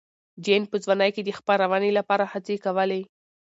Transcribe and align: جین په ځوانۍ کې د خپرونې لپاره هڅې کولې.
جین 0.43 0.63
په 0.71 0.77
ځوانۍ 0.83 1.09
کې 1.15 1.21
د 1.23 1.29
خپرونې 1.39 1.89
لپاره 1.97 2.23
هڅې 2.31 2.55
کولې. 2.65 3.01